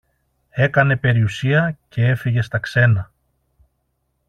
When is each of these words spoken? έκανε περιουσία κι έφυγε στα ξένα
έκανε 0.49 0.95
περιουσία 0.97 1.77
κι 1.89 2.01
έφυγε 2.01 2.41
στα 2.41 2.59
ξένα 2.59 3.11